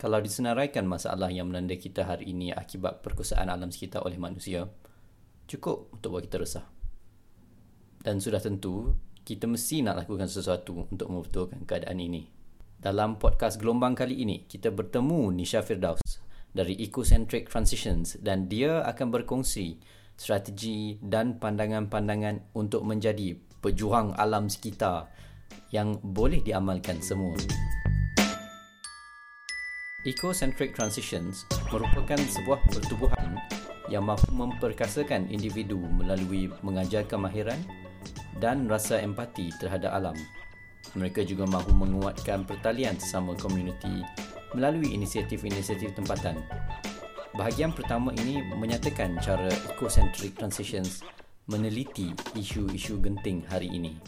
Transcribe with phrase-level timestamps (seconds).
[0.00, 4.64] Kalau disenaraikan masalah yang melanda kita hari ini akibat perkosaan alam sekitar oleh manusia,
[5.44, 6.64] cukup untuk buat kita resah.
[8.00, 8.96] Dan sudah tentu,
[9.28, 12.24] kita mesti nak lakukan sesuatu untuk membetulkan keadaan ini.
[12.80, 16.00] Dalam podcast gelombang kali ini, kita bertemu Nisha Firdaus
[16.56, 19.84] dari Ecocentric Transitions dan dia akan berkongsi
[20.16, 25.12] strategi dan pandangan-pandangan untuk menjadi pejuang alam sekitar
[25.68, 27.36] yang boleh diamalkan semua.
[30.08, 33.36] Ecocentric Transitions merupakan sebuah pertubuhan
[33.92, 37.60] yang mahu memperkasakan individu melalui mengajar kemahiran
[38.40, 40.16] dan rasa empati terhadap alam.
[40.96, 44.00] Mereka juga mahu menguatkan pertalian sesama komuniti
[44.56, 46.40] melalui inisiatif-inisiatif tempatan.
[47.36, 51.04] Bahagian pertama ini menyatakan cara Ecocentric Transitions
[51.44, 54.00] meneliti isu-isu genting hari ini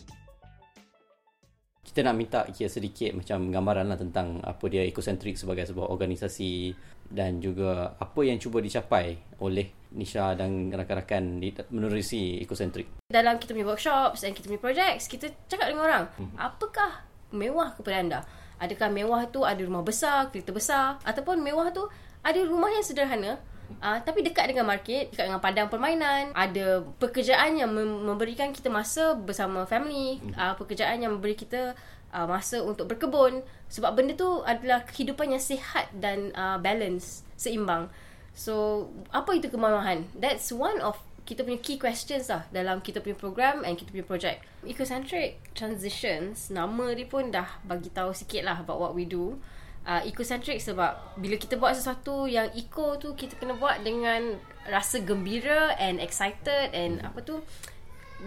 [1.92, 6.72] kita nak minta kira sedikit macam gambaran lah tentang apa dia Ecocentrik sebagai sebuah organisasi
[7.04, 11.36] dan juga apa yang cuba dicapai oleh Nisha dan rakan-rakan
[11.68, 12.88] menerusi Ecocentrik.
[13.12, 16.32] Dalam kita punya workshops dan kita punya projects, kita cakap dengan orang, hmm.
[16.40, 17.04] apakah
[17.36, 18.20] mewah kepada anda?
[18.56, 21.84] Adakah mewah tu ada rumah besar, kereta besar ataupun mewah tu
[22.24, 23.36] ada rumah yang sederhana
[23.78, 29.16] Uh, tapi dekat dengan market, dekat dengan padang permainan, ada pekerjaan yang memberikan kita masa
[29.16, 31.72] bersama family, uh, pekerjaan yang memberi kita
[32.12, 33.40] uh, masa untuk berkebun
[33.72, 37.88] sebab benda tu adalah kehidupan yang sihat dan uh, balance, seimbang.
[38.32, 40.08] So, apa itu kemewahan?
[40.16, 44.06] That's one of kita punya key questions lah dalam kita punya program and kita punya
[44.06, 44.42] project.
[44.66, 49.38] Ecocentric Transitions, nama dia pun dah bagi tahu sikit lah about what we do
[49.86, 54.38] uh, ecocentric sebab bila kita buat sesuatu yang eco tu kita kena buat dengan
[54.70, 57.42] rasa gembira and excited and apa tu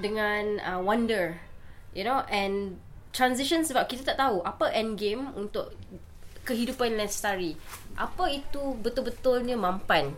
[0.03, 1.39] dengan uh, wonder
[1.95, 2.75] you know and
[3.15, 5.71] transition sebab kita tak tahu apa end game untuk
[6.45, 7.57] kehidupan lestari.
[7.97, 10.13] Apa itu betul-betulnya mampan?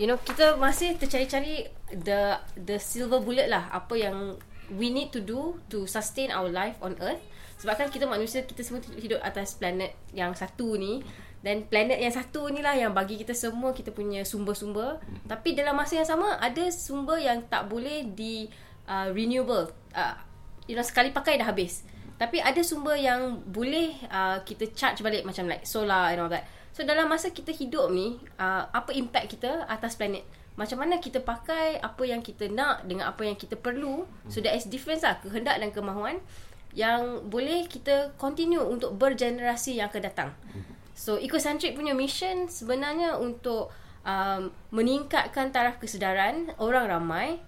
[0.00, 4.34] You know kita masih tercari-cari the the silver bullet lah apa yang
[4.74, 7.22] we need to do to sustain our life on earth
[7.60, 11.04] sebab kan kita manusia Kita semua hidup atas planet Yang satu ni.
[11.44, 14.96] Dan planet yang satu ni lah Yang bagi kita semua Kita punya sumber-sumber.
[14.96, 15.20] Hmm.
[15.28, 18.48] Tapi dalam masa yang sama Ada sumber yang tak boleh di
[18.88, 19.68] uh, Renewable.
[19.92, 20.16] Uh,
[20.68, 21.82] You know sekali pakai dah habis.
[22.14, 26.48] Tapi ada sumber yang Boleh uh, kita charge balik Macam like solar and all that.
[26.72, 30.24] So dalam masa kita hidup ni uh, Apa impact kita Atas planet?
[30.58, 34.04] Macam mana kita pakai apa yang kita nak dengan apa yang kita perlu?
[34.28, 36.20] So there is difference lah kehendak dan kemahuan
[36.74, 40.30] yang boleh kita continue untuk bergenerasi yang akan datang.
[40.94, 43.72] So Ecocentric punya mission sebenarnya untuk
[44.04, 47.40] um, meningkatkan taraf kesedaran orang ramai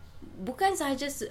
[0.42, 1.30] bukan sahaja se-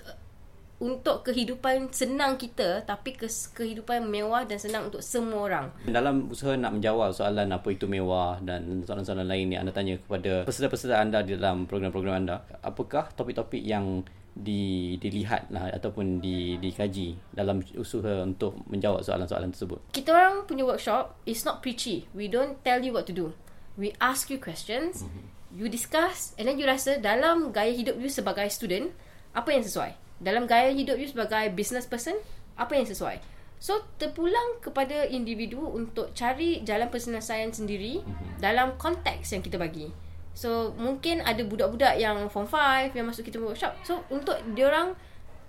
[0.82, 5.66] untuk kehidupan senang kita tapi ke- kehidupan mewah dan senang untuk semua orang.
[5.86, 10.42] Dalam usaha nak menjawab soalan apa itu mewah dan soalan-soalan lain yang anda tanya kepada
[10.42, 17.20] peserta-peserta anda di dalam program-program anda, apakah topik-topik yang di dilihat lah ataupun di dikaji
[17.36, 19.80] dalam usaha untuk menjawab soalan-soalan tersebut.
[19.92, 22.08] Kita orang punya workshop is not preachy.
[22.16, 23.36] We don't tell you what to do.
[23.76, 25.26] We ask you questions, mm-hmm.
[25.56, 28.96] you discuss and then you rasa dalam gaya hidup you sebagai student
[29.36, 29.92] apa yang sesuai.
[30.24, 32.16] Dalam gaya hidup you sebagai business person
[32.56, 33.20] apa yang sesuai.
[33.62, 38.40] So terpulang kepada individu untuk cari jalan penyelesaian sendiri mm-hmm.
[38.40, 39.92] dalam konteks yang kita bagi.
[40.32, 43.76] So mungkin ada budak-budak yang form 5 yang masuk kita workshop.
[43.84, 44.96] So untuk dia orang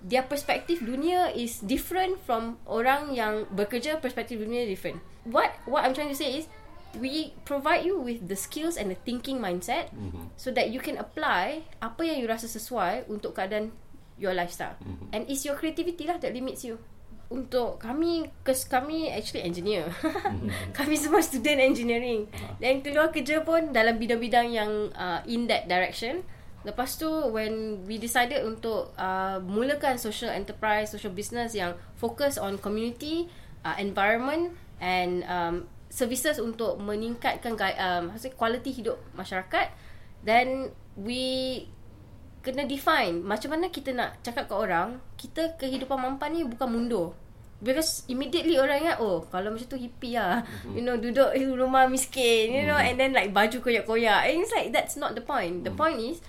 [0.03, 4.99] dia perspektif dunia is different from orang yang bekerja perspektif dunia different.
[5.23, 6.51] What what I'm trying to say is
[6.99, 10.29] we provide you with the skills and the thinking mindset mm-hmm.
[10.35, 13.71] so that you can apply apa yang you rasa sesuai untuk keadaan
[14.19, 14.75] your lifestyle.
[14.83, 15.09] Mm-hmm.
[15.15, 16.77] And it's your creativity lah that limits you
[17.33, 19.89] untuk kami kes kami actually engineer.
[19.89, 20.49] Mm-hmm.
[20.77, 22.29] kami semua student engineering.
[22.29, 22.53] Uh-huh.
[22.61, 26.21] Dan keluar kerja pun dalam bidang-bidang yang uh, in that direction.
[26.63, 32.55] Lepas tu when we decided untuk uh, mulakan social enterprise, social business yang fokus on
[32.61, 33.27] community,
[33.67, 39.75] uh, environment and um, services untuk meningkatkan um, quality hidup masyarakat,
[40.23, 41.65] then we
[42.43, 47.15] kena define macam mana kita nak cakap ke orang kita kehidupan mampan ni bukan mundur
[47.63, 50.75] Because immediately orang ingat Oh kalau macam tu hippie lah mm-hmm.
[50.75, 52.89] You know Duduk di rumah miskin You know mm-hmm.
[52.91, 55.79] And then like Baju koyak-koyak And it's like That's not the point The mm-hmm.
[55.79, 56.19] point is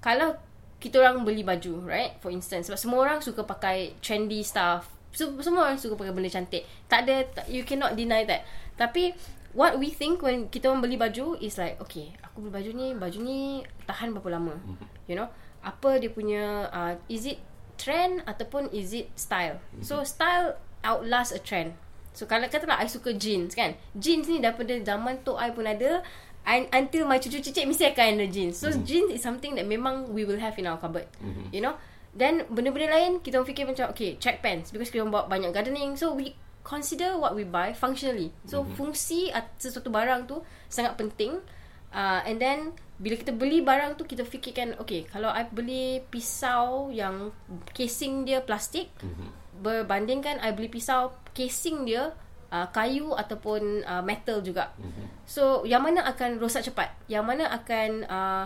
[0.00, 0.40] Kalau
[0.80, 5.28] Kita orang beli baju Right For instance Sebab semua orang suka pakai Trendy stuff so,
[5.44, 8.48] Semua orang suka pakai benda cantik Tak ada You cannot deny that
[8.80, 9.12] Tapi
[9.52, 12.86] What we think When kita orang beli baju Is like Okay Aku beli baju ni
[12.96, 15.04] Baju ni Tahan berapa lama mm-hmm.
[15.04, 15.28] You know
[15.60, 17.36] Apa dia punya uh, Is it
[17.76, 19.84] trend Ataupun is it style mm-hmm.
[19.84, 21.74] So style outlast a trend.
[22.18, 23.78] So kalau katalah I suka jeans kan.
[23.94, 26.02] Jeans ni daripada zaman tok I pun ada.
[26.48, 28.58] And until my cucu cicit mesti akan ada jeans.
[28.58, 28.82] So mm-hmm.
[28.82, 31.06] jeans is something that memang we will have in our cupboard.
[31.22, 31.54] Mm-hmm.
[31.54, 31.78] You know.
[32.18, 35.94] Then benda-benda lain kita fikir macam okay track pants because kita buat banyak gardening.
[35.94, 36.34] So we
[36.66, 38.34] consider what we buy functionally.
[38.48, 38.74] So mm-hmm.
[38.74, 39.30] fungsi
[39.60, 41.38] sesuatu barang tu sangat penting.
[41.94, 46.90] Uh, and then bila kita beli barang tu kita fikirkan okay kalau I beli pisau
[46.90, 47.30] yang
[47.70, 49.47] casing dia plastik mm-hmm.
[49.58, 52.14] Berbandingkan I beli pisau casing dia
[52.50, 54.72] uh, kayu ataupun uh, metal juga.
[54.78, 55.06] Mm-hmm.
[55.28, 56.94] So yang mana akan rosak cepat?
[57.10, 58.44] Yang mana akan uh,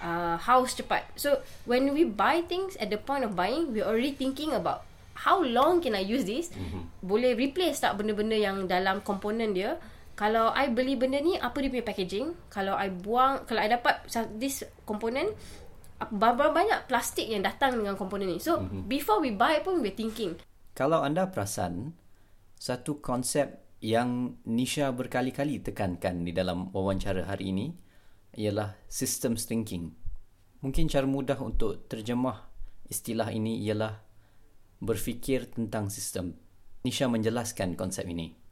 [0.00, 1.08] uh, house cepat?
[1.18, 5.40] So when we buy things at the point of buying we already thinking about how
[5.40, 6.52] long can I use this?
[6.54, 6.82] Mm-hmm.
[7.02, 9.80] Boleh replace tak benda-benda yang dalam komponen dia?
[10.12, 14.06] kalau I beli benda ni apa dia punya packaging kalau I buang kalau I dapat
[14.36, 15.32] this component
[16.10, 18.88] banyak plastik yang datang dengan komponen ni so mm-hmm.
[18.88, 20.34] before we buy pun we thinking
[20.72, 21.94] kalau anda perasan
[22.56, 27.66] satu konsep yang Nisha berkali-kali tekankan di dalam wawancara hari ini
[28.38, 29.90] ialah systems thinking
[30.62, 32.48] mungkin cara mudah untuk terjemah
[32.86, 33.98] istilah ini ialah
[34.78, 36.38] berfikir tentang sistem
[36.86, 38.42] Nisha menjelaskan konsep ini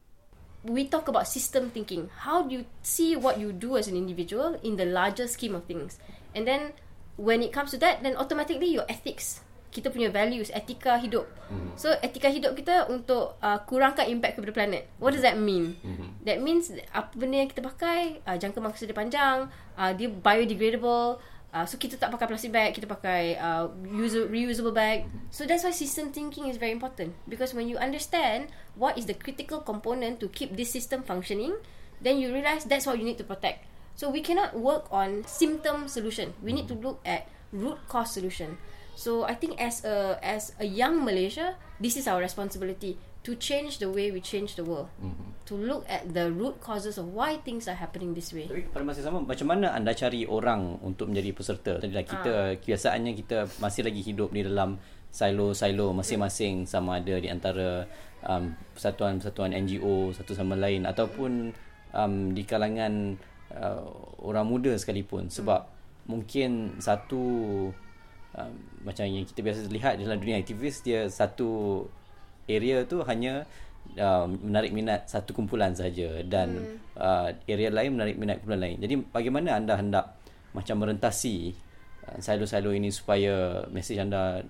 [0.65, 2.09] we talk about system thinking.
[2.21, 5.65] How do you see what you do as an individual in the larger scheme of
[5.65, 5.99] things?
[6.35, 6.73] And then
[7.21, 11.29] when it comes to that, then automatically your ethics, kita punya values, etika hidup.
[11.53, 11.77] Mm-hmm.
[11.77, 14.89] So etika hidup kita untuk uh, kurangkan impact kepada planet.
[14.97, 15.77] What does that mean?
[15.85, 16.09] Mm-hmm.
[16.25, 21.21] That means apa benda yang kita pakai, uh, jangka masa dia panjang, uh, dia biodegradable,
[21.51, 25.11] Uh, so kita tak pakai plastic bag, kita pakai uh, user, reusable bag.
[25.35, 29.19] So that's why system thinking is very important because when you understand what is the
[29.19, 31.59] critical component to keep this system functioning,
[31.99, 33.67] then you realize that's what you need to protect.
[34.01, 36.33] So we cannot work on symptom solution.
[36.41, 38.57] We need to look at root cause solution.
[38.97, 42.97] So I think as a as a young Malaysia, this is our responsibility
[43.29, 44.89] to change the way we change the world.
[45.05, 45.29] Mm-hmm.
[45.53, 48.49] To look at the root causes of why things are happening this way.
[48.49, 51.77] Tapi pada masa sama macam mana anda cari orang untuk menjadi peserta?
[51.77, 52.57] Tadilah kita ha.
[52.57, 54.81] kebiasaannya kita masih lagi hidup di dalam
[55.13, 57.85] silo-silo masing-masing sama ada di antara
[58.25, 61.53] um, persatuan-persatuan NGO satu sama lain ataupun
[61.93, 63.21] um, di kalangan
[63.57, 63.85] uh,
[64.23, 65.75] orang muda sekalipun sebab hmm.
[66.07, 67.23] mungkin satu
[68.35, 68.53] um,
[68.83, 71.85] macam yang kita biasa lihat dalam dunia aktivis dia satu
[72.51, 73.47] area tu hanya
[73.99, 76.99] uh, menarik minat satu kumpulan saja dan hmm.
[76.99, 78.77] uh, area lain menarik minat kumpulan lain.
[78.83, 80.19] Jadi bagaimana anda hendak
[80.51, 81.55] macam merentasi
[82.11, 84.43] uh, silo-silo ini supaya mesej anda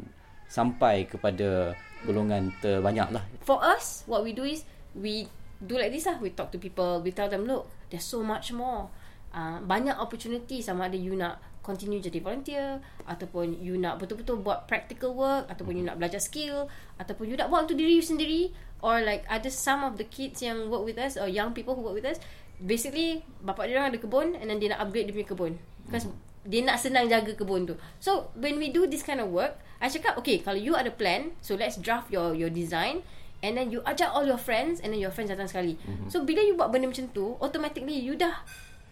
[0.51, 3.23] sampai kepada golongan terbanyak lah.
[3.45, 5.29] For us, what we do is we
[5.63, 6.19] do like this lah.
[6.19, 8.89] We talk to people, we tell them, look, there's so much more.
[9.31, 14.67] Uh, banyak opportunity sama ada you nak continue jadi volunteer ataupun you nak betul-betul buat
[14.67, 16.67] practical work ataupun you nak belajar skill
[16.99, 18.51] ataupun you nak buat untuk diri you sendiri
[18.83, 21.85] or like ada some of the kids yang work with us or young people who
[21.85, 22.19] work with us
[22.59, 25.53] basically bapak dia orang ada kebun and then dia nak upgrade dia punya kebun.
[25.87, 26.11] Because
[26.49, 27.77] dia nak senang jaga kebun tu.
[28.01, 31.37] So when we do this kind of work I cakap okay kalau you ada plan
[31.45, 33.05] so let's draft your your design
[33.41, 36.09] and then you ajak all your friends and then your friends datang sekali mm-hmm.
[36.13, 38.45] so bila you buat benda macam tu automatically you dah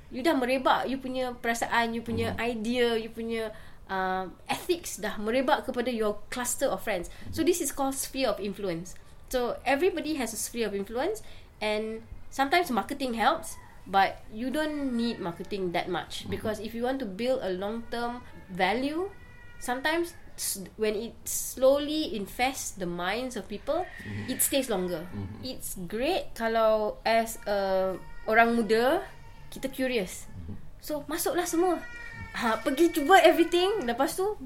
[0.08, 2.40] you dah merebak you punya perasaan you punya mm.
[2.40, 3.52] idea you punya
[3.92, 8.40] uh, ethics dah merebak kepada your cluster of friends so this is called sphere of
[8.40, 8.96] influence
[9.28, 11.20] so everybody has a sphere of influence
[11.60, 12.00] and
[12.32, 16.32] sometimes marketing helps but you don't need marketing that much mm.
[16.32, 19.12] because if you want to build a long term value
[19.60, 20.16] sometimes
[20.78, 24.30] when it slowly infests the minds of people mm-hmm.
[24.30, 25.42] it stays longer mm-hmm.
[25.42, 27.92] it's great kalau as a
[28.28, 29.02] orang muda
[29.48, 30.28] kita curious.
[30.84, 31.80] So masuklah semua.
[32.36, 34.36] Ha, pergi cuba everything lepas tu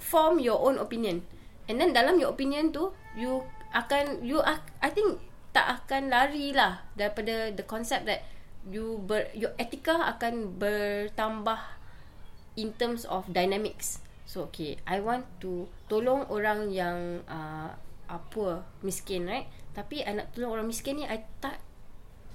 [0.00, 1.22] form your own opinion.
[1.68, 3.44] And then dalam your opinion tu you
[3.76, 4.40] akan you
[4.80, 5.20] I think
[5.52, 8.24] tak akan lari lah daripada the concept that
[8.66, 11.60] you ber, your etika akan bertambah
[12.56, 14.00] in terms of dynamics.
[14.26, 17.70] So okay, I want to tolong orang yang uh,
[18.10, 18.46] apa
[18.82, 19.46] miskin right?
[19.70, 21.62] Tapi I nak tolong orang miskin ni I tak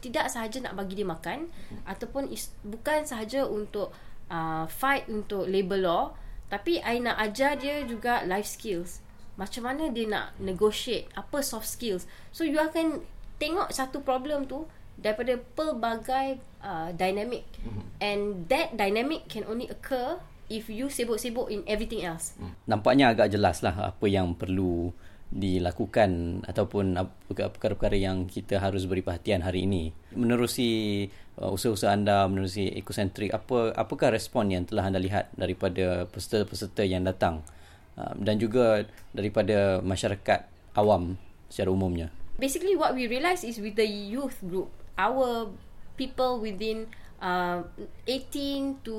[0.02, 1.86] tidak sahaja nak bagi dia makan hmm.
[1.86, 3.94] ataupun is, bukan sahaja untuk
[4.34, 6.04] uh, fight untuk labor law
[6.50, 9.00] tapi I nak ajar dia juga life skills
[9.40, 13.06] macam mana dia nak negotiate apa soft skills so you akan
[13.40, 14.68] tengok satu problem tu
[15.00, 17.82] daripada pelbagai uh, dynamic hmm.
[18.04, 20.20] and that dynamic can only occur
[20.52, 22.36] if you sibuk-sibuk in everything else.
[22.36, 22.52] Hmm.
[22.68, 24.92] nampaknya agak jelas lah apa yang perlu
[25.32, 27.00] dilakukan ataupun
[27.32, 29.96] perkara-perkara yang kita harus beri perhatian hari ini.
[30.12, 31.08] Menerusi
[31.40, 37.08] uh, usaha-usaha anda menerusi ekosentrik apa apakah respon yang telah anda lihat daripada peserta-peserta yang
[37.08, 37.48] datang?
[37.96, 38.84] Uh, dan juga
[39.16, 41.16] daripada masyarakat awam
[41.48, 42.12] secara umumnya.
[42.36, 44.68] Basically what we realize is with the youth group,
[45.00, 45.48] our
[45.96, 46.92] people within
[47.24, 47.64] uh,
[48.04, 48.98] 18 to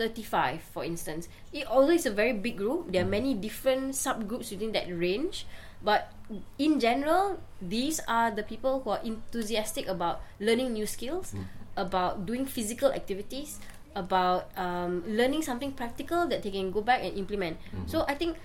[0.00, 1.28] 35 for instance.
[1.52, 2.88] It although it's a very big group.
[2.88, 5.44] There are many different subgroups within that range.
[5.80, 6.08] But
[6.56, 11.36] in general these are the people who are enthusiastic about learning new skills
[11.76, 13.60] about doing physical activities
[13.96, 17.58] about um, learning something practical that they can go back and implement.
[17.90, 18.36] So i think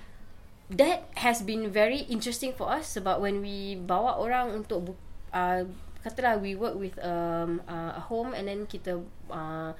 [0.73, 5.61] that has been very interesting for us sebab when we bawa orang untuk bu- uh,
[6.01, 8.97] katalah we work with um, uh, a home and then kita
[9.29, 9.75] uh,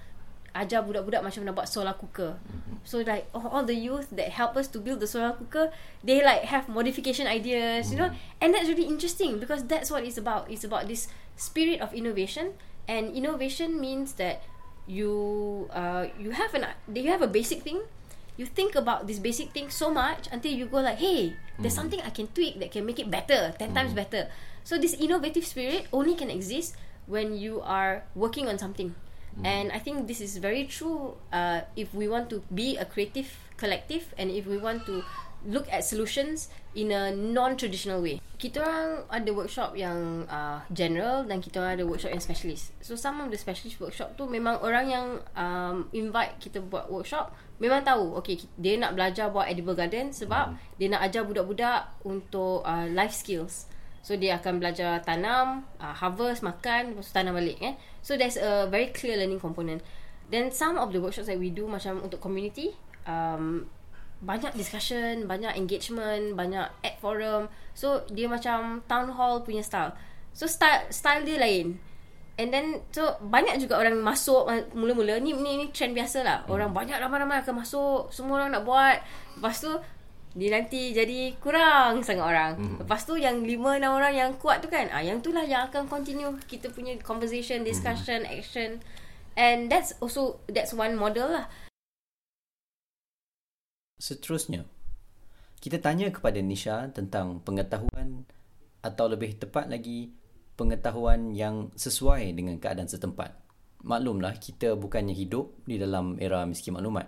[0.56, 2.40] ajar budak-budak macam nak buat solar cooker.
[2.88, 6.24] So like all, all the youth that help us to build the solar cooker, they
[6.24, 8.10] like have modification ideas, you know,
[8.40, 10.48] and that's really interesting because that's what it's about.
[10.48, 12.56] It's about this spirit of innovation,
[12.88, 14.46] and innovation means that
[14.88, 17.84] you uh, you have an you have a basic thing,
[18.38, 22.00] you think about this basic thing so much until you go like, hey, there's something
[22.04, 24.28] I can tweak that can make it better, 10 times better.
[24.64, 26.76] So this innovative spirit only can exist
[27.08, 28.96] when you are working on something.
[29.44, 33.27] And I think this is very true uh, if we want to be a creative
[33.58, 35.04] collective and if we want to
[35.46, 38.20] look at solutions in a non-traditional way.
[38.36, 42.74] Kita orang ada workshop yang uh, general dan kita orang ada workshop yang specialist.
[42.82, 45.06] So some of the specialist workshop tu memang orang yang
[45.38, 50.60] um, invite kita buat workshop memang tahu okay dia nak belajar buat edible garden sebab
[50.75, 53.72] dia nak ajar budak-budak untuk uh, life skills.
[54.06, 57.74] So dia akan belajar tanam, uh, harvest, makan, lepas tu tanam balik eh.
[58.06, 59.82] So there's a very clear learning component.
[60.30, 62.78] Then some of the workshops that we do macam untuk community,
[63.10, 63.66] um,
[64.22, 67.50] banyak discussion, banyak engagement, banyak ad forum.
[67.74, 69.98] So dia macam town hall punya style.
[70.38, 71.82] So style style dia lain.
[72.38, 76.38] And then so banyak juga orang masuk ma- mula-mula ni ni ni trend biasa lah.
[76.46, 79.02] Orang banyak ramai-ramai akan masuk, semua orang nak buat.
[79.40, 79.72] Lepas tu
[80.36, 82.51] dia nanti jadi kurang sangat orang.
[82.60, 82.75] Mm.
[82.84, 85.72] Lepas tu yang lima enam orang yang kuat tu kan, ah yang tu lah yang
[85.72, 88.36] akan continue kita punya conversation, discussion, mm.
[88.36, 88.84] action.
[89.39, 91.48] And that's also that's one model lah.
[93.96, 94.68] Seterusnya,
[95.63, 98.27] kita tanya kepada Nisha tentang pengetahuan
[98.84, 100.12] atau lebih tepat lagi
[100.60, 103.32] pengetahuan yang sesuai dengan keadaan setempat.
[103.88, 107.08] Maklumlah kita bukannya hidup di dalam era miskin maklumat.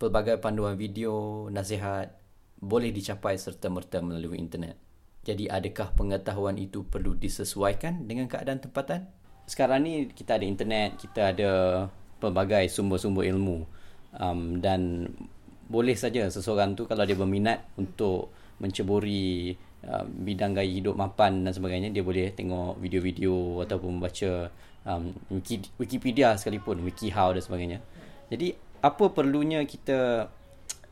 [0.00, 2.23] Pelbagai panduan video, nasihat
[2.64, 4.80] boleh dicapai serta-merta melalui internet.
[5.24, 9.08] Jadi adakah pengetahuan itu perlu disesuaikan dengan keadaan tempatan?
[9.44, 11.50] Sekarang ni kita ada internet, kita ada
[12.20, 13.68] pelbagai sumber-sumber ilmu
[14.16, 15.12] um, dan
[15.68, 21.52] boleh saja seseorang tu kalau dia berminat untuk menceburi uh, bidang gaya hidup mapan dan
[21.52, 24.52] sebagainya dia boleh tengok video-video ataupun membaca
[24.86, 27.78] um, Wiki, Wikipedia sekalipun WikiHow dan sebagainya
[28.28, 28.54] jadi
[28.84, 30.28] apa perlunya kita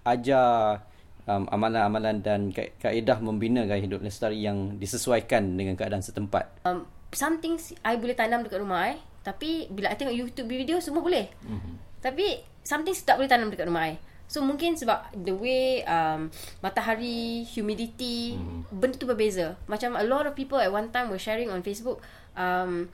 [0.02, 0.82] ajar
[1.26, 6.86] um, amalan-amalan dan ka- kaedah membina gaya hidup lestari yang disesuaikan dengan keadaan setempat Um,
[7.12, 11.02] some things I boleh tanam dekat rumah I Tapi bila I tengok YouTube video semua
[11.04, 11.74] boleh mm-hmm.
[12.02, 13.94] Tapi some things tak boleh tanam dekat rumah I
[14.32, 16.32] So mungkin sebab the way um,
[16.64, 18.72] matahari, humidity, mm-hmm.
[18.72, 19.60] benda tu berbeza.
[19.68, 22.00] Macam a lot of people at one time were sharing on Facebook
[22.32, 22.88] um,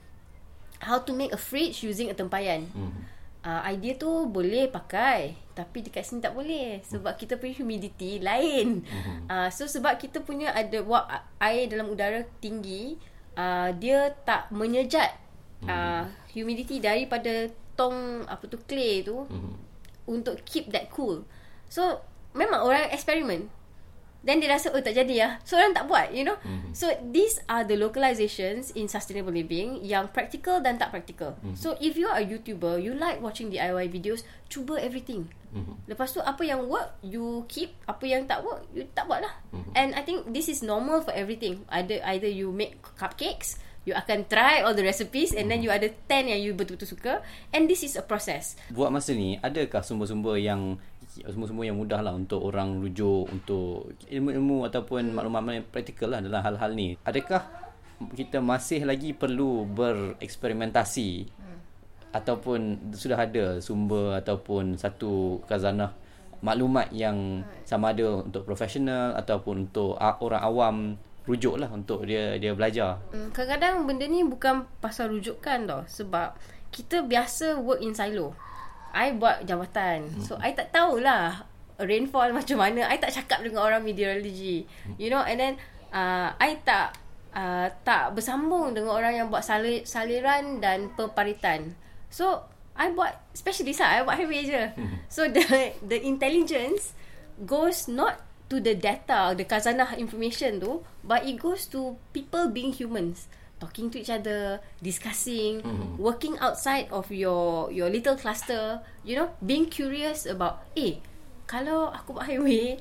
[0.82, 2.66] how to make a fridge using a tempayan.
[2.75, 3.17] Mm-hmm.
[3.49, 8.85] Uh, idea tu boleh pakai tapi dekat sini tak boleh sebab kita punya humidity lain.
[8.85, 9.25] Mm-hmm.
[9.25, 11.09] Uh, so sebab kita punya ada wap
[11.40, 13.00] air dalam udara tinggi,
[13.40, 15.17] uh, dia tak menyejat
[15.64, 16.05] uh,
[16.37, 19.69] humidity daripada tong apa tu clay tu mm-hmm
[20.09, 21.23] untuk keep that cool.
[21.69, 22.00] So
[22.33, 23.52] memang orang eksperimen.
[24.28, 25.32] Then dia rasa oh tak jadi lah.
[25.49, 26.37] So orang tak buat, you know.
[26.44, 26.76] Mm-hmm.
[26.76, 31.40] So these are the localizations in sustainable living yang practical dan tak practical.
[31.40, 31.56] Mm-hmm.
[31.56, 35.32] So if you are a YouTuber, you like watching DIY videos, cuba everything.
[35.56, 35.88] Mm-hmm.
[35.88, 37.73] Lepas tu apa yang work, you keep.
[37.88, 39.32] Apa yang tak work, you tak buat lah.
[39.56, 39.73] Mm-hmm.
[39.73, 41.64] And I think this is normal for everything.
[41.73, 43.56] Either either you make cupcakes,
[43.88, 47.25] you akan try all the recipes and then you ada 10 yang you betul-betul suka
[47.56, 48.61] and this is a process.
[48.68, 50.76] Buat masa ni adakah sumber-sumber yang
[51.26, 56.40] sumber-sumber yang mudah lah untuk orang rujuk untuk ilmu-ilmu ataupun maklumat-maklumat yang praktikal lah dalam
[56.44, 56.94] hal-hal ni.
[57.02, 57.42] Adakah
[58.14, 61.58] kita masih lagi perlu bereksperimentasi hmm.
[62.14, 65.90] ataupun sudah ada sumber ataupun satu khazanah
[66.38, 70.76] maklumat yang sama ada untuk profesional ataupun untuk orang awam
[71.28, 72.96] rujuk lah untuk dia dia belajar.
[73.12, 75.82] Hmm, kadang-kadang benda ni bukan pasal rujukan tau.
[75.84, 76.38] Sebab
[76.72, 78.32] kita biasa work in silo.
[78.92, 80.09] I buat jawatan.
[80.09, 80.23] Hmm.
[80.25, 81.45] So, I tak tahulah
[81.78, 82.90] rainfall macam mana.
[82.90, 84.66] I tak cakap dengan orang meteorology.
[84.99, 85.54] You know, and then
[85.95, 86.99] uh, I tak
[87.33, 91.76] uh, tak bersambung dengan orang yang buat salir, saliran dan peparitan.
[92.09, 93.90] So, I buat specialist lah.
[93.90, 94.62] I buat highway je.
[95.14, 95.42] So, the
[95.83, 96.95] the intelligence
[97.42, 102.73] goes not to the data, the khazanah information tu, but it goes to people being
[102.73, 103.28] humans,
[103.59, 105.99] talking to each other, discussing, mm-hmm.
[105.99, 111.03] working outside of your your little cluster, you know, being curious about, eh,
[111.50, 112.79] kalau aku buat highway,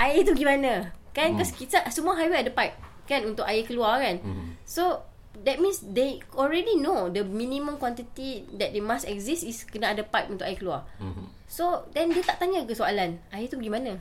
[0.00, 0.92] air tu gimana?
[1.14, 1.46] Kan, mm.
[1.54, 2.74] kita semua highway ada pipe,
[3.06, 4.18] kan, untuk air keluar kan.
[4.18, 4.58] Mm.
[4.66, 5.04] So
[5.42, 10.06] that means they already know the minimum quantity that they must exist is kena ada
[10.06, 10.86] pipe untuk air keluar.
[11.02, 11.26] Mm-hmm.
[11.50, 13.98] So then dia tak tanya ke soalan air tu pergi mana?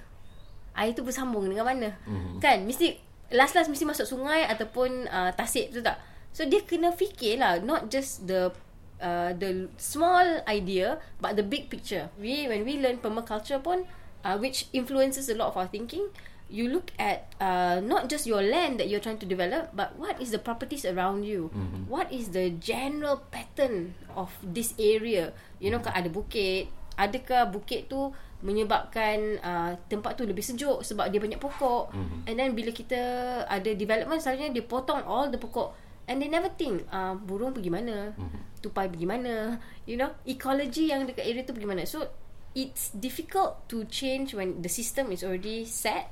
[0.77, 1.89] Air tu bersambung dengan mana?
[2.05, 2.37] Mm-hmm.
[2.37, 2.97] Kan mesti
[3.33, 5.97] last last mesti masuk sungai ataupun uh, tasik tu tak?
[6.33, 8.49] So dia kena fikir lah not just the
[8.97, 12.09] uh, the small idea but the big picture.
[12.17, 13.85] We when we learn permaculture pun
[14.25, 16.09] uh, which influences a lot of our thinking
[16.53, 20.21] you look at uh, not just your land that you're trying to develop, but what
[20.21, 21.49] is the properties around you?
[21.49, 21.89] Mm-hmm.
[21.89, 25.33] What is the general pattern of this area?
[25.57, 25.97] You know, mm-hmm.
[25.97, 28.13] ada bukit, adakah bukit tu
[28.45, 31.89] menyebabkan uh, tempat tu lebih sejuk sebab dia banyak pokok?
[31.89, 32.19] Mm-hmm.
[32.29, 33.01] And then bila kita
[33.49, 35.73] ada development, selalunya dia potong all the pokok.
[36.03, 38.59] And they never think uh, burung pergi mana, mm-hmm.
[38.59, 41.87] tupai pergi mana, you know, ecology yang dekat area tu pergi mana.
[41.87, 42.11] So
[42.51, 46.11] it's difficult to change when the system is already set.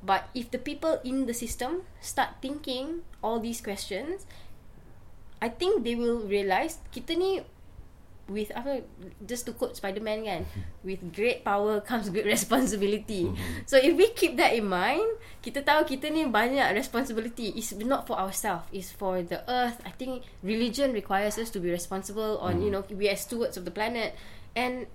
[0.00, 4.24] But if the people in the system start thinking all these questions,
[5.40, 7.44] I think they will realise kita ni
[8.30, 8.86] with apa
[9.26, 10.46] just to quote Spider-Man kan,
[10.86, 13.26] with great power comes great responsibility.
[13.26, 13.66] Mm-hmm.
[13.66, 15.02] So if we keep that in mind,
[15.42, 17.50] kita tahu kita ni banyak responsibility.
[17.58, 19.82] It's not for ourselves, it's for the earth.
[19.82, 22.64] I think religion requires us to be responsible on, mm.
[22.64, 24.14] you know, we are stewards of the planet.
[24.54, 24.86] And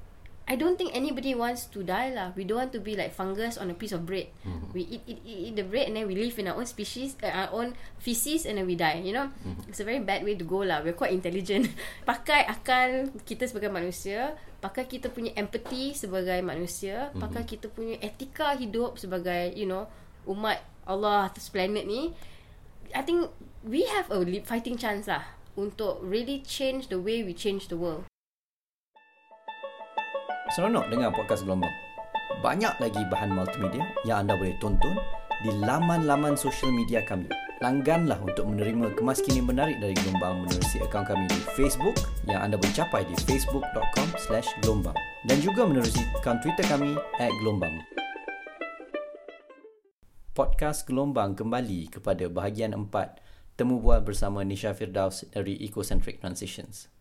[0.46, 2.30] I don't think anybody wants to die lah.
[2.38, 4.30] We don't want to be like fungus on a piece of bread.
[4.46, 4.78] Mm-hmm.
[4.78, 7.18] We eat, eat, eat, eat the bread and then we live in our own species,
[7.26, 9.02] uh, our own feces and then we die.
[9.02, 9.66] You know, mm-hmm.
[9.74, 10.86] it's a very bad way to go lah.
[10.86, 11.74] We're quite intelligent.
[12.10, 17.26] pakai akal kita sebagai manusia, pakai kita punya empathy sebagai manusia, mm-hmm.
[17.26, 19.90] pakai kita punya etika hidup sebagai you know
[20.30, 22.14] umat Allah atas planet ni.
[22.94, 23.34] I think
[23.66, 25.26] we have a fighting chance lah
[25.58, 28.06] untuk really change the way we change the world.
[30.56, 31.76] Seronok dengar podcast Gelombang.
[32.40, 34.96] Banyak lagi bahan multimedia yang anda boleh tonton
[35.44, 37.28] di laman-laman sosial media kami.
[37.60, 42.72] Langganlah untuk menerima kemaskinan menarik dari Gelombang menerusi akaun kami di Facebook yang anda boleh
[42.72, 44.96] capai di facebook.com slash gelombang
[45.28, 47.76] dan juga menerusi akaun Twitter kami at gelombang.
[50.32, 56.95] Podcast Gelombang kembali kepada bahagian 4 Temu Bual bersama Nisha Firdaus dari Ecocentric Transitions.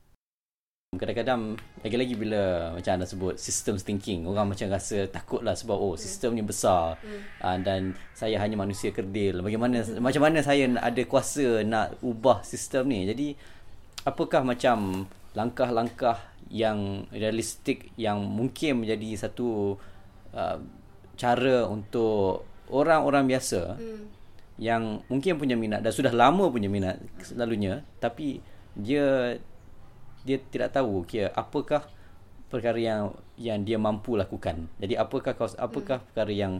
[0.96, 5.94] Kadang-kadang lagi-lagi bila macam anda sebut system thinking orang macam rasa takut lah sebab oh
[6.00, 7.44] sistem ni besar hmm.
[7.44, 12.88] uh, dan saya hanya manusia kerdil bagaimana macam mana saya ada kuasa nak ubah sistem
[12.88, 13.36] ni jadi
[14.08, 15.04] apakah macam
[15.36, 19.76] langkah-langkah yang realistik yang mungkin menjadi satu
[20.32, 20.56] uh,
[21.20, 24.02] cara untuk orang-orang biasa hmm.
[24.56, 28.40] yang mungkin punya minat dan sudah lama punya minat selalunya tapi
[28.72, 29.36] dia
[30.24, 31.84] dia tidak tahu kira apakah
[32.48, 34.66] perkara yang yang dia mampu lakukan.
[34.80, 36.06] Jadi apakah apakah hmm.
[36.10, 36.52] perkara yang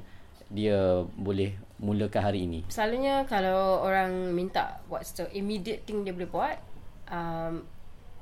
[0.52, 2.60] dia boleh mulakan hari ini?
[2.68, 6.58] Selalunya kalau orang minta what's the immediate thing dia boleh buat,
[7.08, 7.64] um,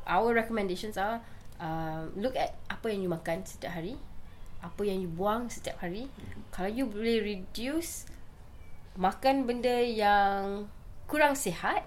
[0.06, 1.18] our recommendations are
[1.58, 3.98] um, look at apa yang you makan setiap hari,
[4.62, 6.06] apa yang you buang setiap hari.
[6.06, 6.46] Hmm.
[6.54, 8.06] Kalau you boleh reduce
[9.00, 10.68] makan benda yang
[11.08, 11.84] kurang sihat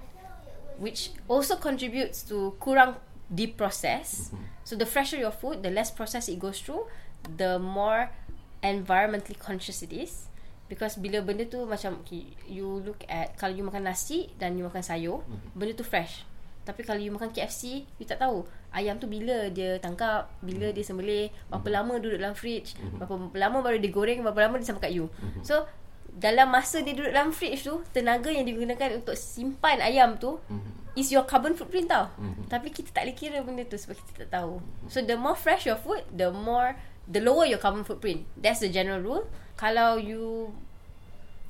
[0.82, 2.98] which also contributes to kurang
[3.32, 4.30] deep process.
[4.30, 4.44] Mm-hmm.
[4.66, 6.90] So the fresher your food, the less process it goes through,
[7.26, 8.10] the more
[8.62, 10.30] environmentally conscious it is.
[10.66, 14.66] Because bila benda tu macam okay, you look at kalau you makan nasi dan you
[14.66, 15.54] makan sayur, mm-hmm.
[15.54, 16.26] benda tu fresh.
[16.66, 18.42] Tapi kalau you makan KFC, you tak tahu
[18.74, 20.78] ayam tu bila dia tangkap, bila mm-hmm.
[20.82, 21.78] dia sembelih, berapa mm-hmm.
[21.78, 22.98] lama duduk dalam fridge, mm-hmm.
[22.98, 25.06] berapa lama baru dia goreng, berapa lama dia sampai kat you.
[25.06, 25.46] Mm-hmm.
[25.46, 25.70] So
[26.16, 30.76] dalam masa dia duduk dalam fridge tu, tenaga yang digunakan untuk simpan ayam tu mm-hmm
[30.96, 32.10] is your carbon footprint tau.
[32.16, 32.48] Mm-hmm.
[32.48, 34.64] Tapi kita tak boleh kira benda tu sebab kita tak tahu.
[34.64, 34.90] Mm-hmm.
[34.90, 38.26] So the more fresh your food, the more the lower your carbon footprint.
[38.40, 39.28] That's the general rule.
[39.60, 40.56] Kalau you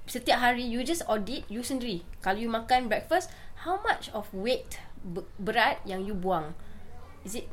[0.10, 2.02] setiap hari you just audit you sendiri.
[2.26, 3.30] Kalau you makan breakfast,
[3.64, 4.82] how much of weight
[5.38, 6.58] berat yang you buang?
[7.22, 7.50] Is it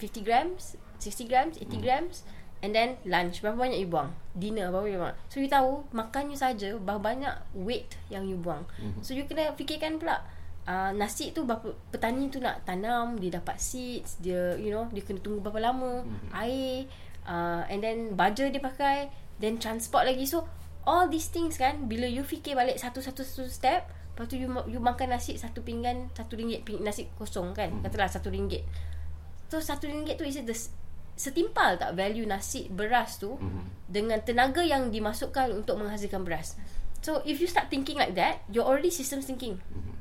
[0.00, 1.84] 50 grams, 60 grams, 80 mm-hmm.
[1.84, 2.24] grams?
[2.64, 6.38] And then lunch Berapa banyak you buang Dinner berapa banyak So you tahu Makan you
[6.38, 9.04] saja Berapa banyak weight Yang you buang mm-hmm.
[9.04, 10.24] So you kena fikirkan pula
[10.66, 15.00] uh, nasi tu berapa petani tu nak tanam dia dapat seeds dia you know dia
[15.06, 16.30] kena tunggu berapa lama mm-hmm.
[16.34, 16.90] air
[17.24, 20.44] uh, and then baja dia pakai then transport lagi so
[20.84, 24.82] all these things kan bila you fikir balik satu-satu satu step lepas tu you, you
[24.82, 27.86] makan nasi satu pinggan satu ringgit ping, nasi kosong kan mm-hmm.
[27.86, 28.66] katalah satu ringgit
[29.46, 30.56] so satu ringgit tu is the
[31.16, 33.64] setimpal tak value nasi beras tu mm-hmm.
[33.88, 36.60] dengan tenaga yang dimasukkan untuk menghasilkan beras.
[37.00, 39.58] So if you start thinking like that, you're already system thinking.
[39.72, 39.94] Mm-hmm.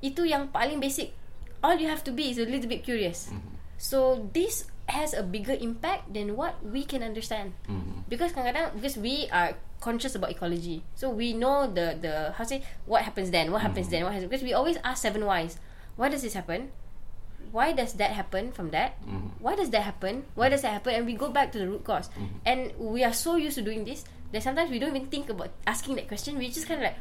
[0.00, 1.12] Itu yang paling basic.
[1.60, 3.28] All you have to be is a little bit curious.
[3.28, 3.52] Mm-hmm.
[3.76, 7.52] So this has a bigger impact than what we can understand.
[7.68, 8.08] Mm-hmm.
[8.08, 9.54] Because kadang-kadang because we are
[9.84, 10.82] conscious about ecology.
[10.96, 14.02] So we know the the how say what happens then, what happens mm-hmm.
[14.02, 15.60] then, what happens because we always ask seven whys.
[16.00, 16.72] Why does this happen?
[17.52, 18.98] Why does that happen from that?
[19.04, 19.38] Mm-hmm.
[19.38, 20.24] Why does that happen?
[20.34, 20.96] Why does that happen?
[20.96, 22.08] And we go back to the root cause.
[22.08, 22.48] Mm-hmm.
[22.48, 25.50] And we are so used to doing this that sometimes we don't even think about
[25.66, 26.38] asking that question.
[26.38, 26.96] We just kind of like,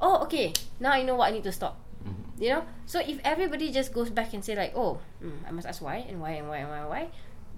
[0.00, 1.82] oh, okay, now I know what I need to stop.
[2.06, 2.42] Mm-hmm.
[2.42, 2.64] You know?
[2.86, 6.06] So if everybody just goes back and say like, oh, mm, I must ask why
[6.08, 7.08] and why and why and why and why,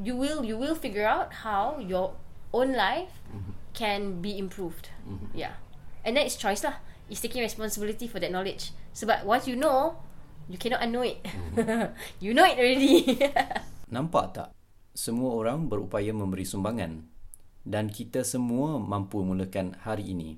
[0.02, 2.16] you will you will figure out how your
[2.52, 3.52] own life mm-hmm.
[3.76, 4.88] can be improved.
[5.04, 5.36] Mm-hmm.
[5.36, 5.60] Yeah.
[6.04, 6.80] And then it's choice lah.
[7.12, 8.72] It's taking responsibility for that knowledge.
[8.96, 10.00] So but once you know,
[10.52, 11.16] You cannot unknow it.
[11.24, 11.96] Mm.
[12.24, 13.16] you know it already.
[13.96, 14.48] Nampak tak?
[14.92, 17.08] Semua orang berupaya memberi sumbangan.
[17.64, 20.36] Dan kita semua mampu mulakan hari ini.